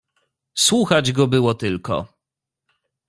"Słuchać 0.55 1.11
go 1.11 1.27
było 1.27 1.53
tylko." 1.53 2.07